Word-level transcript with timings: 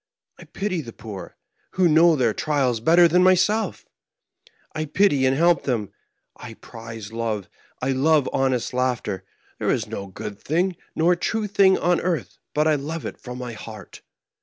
I 0.39 0.45
pity 0.45 0.81
the 0.81 0.93
poor; 0.93 1.35
who 1.73 1.87
knows 1.87 2.17
their 2.17 2.33
trials 2.33 2.79
better 2.79 3.07
than 3.07 3.21
myself? 3.21 3.85
I 4.73 4.85
pity 4.85 5.27
and 5.27 5.37
help 5.37 5.61
them; 5.65 5.91
I 6.35 6.55
prize 6.55 7.13
love, 7.13 7.47
I 7.83 7.91
love 7.91 8.27
honest 8.33 8.73
laughter; 8.73 9.23
there 9.59 9.69
is 9.69 9.85
no 9.85 10.07
good 10.07 10.39
thing 10.39 10.75
nor 10.95 11.15
true 11.15 11.45
thing 11.45 11.77
on 11.77 12.01
earth 12.01 12.39
but 12.55 12.67
I 12.67 12.73
love 12.81 13.05
it 13.05 13.19
from 13.19 13.37
my 13.37 13.53
heart. 13.53 14.01